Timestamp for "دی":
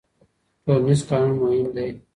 1.75-1.89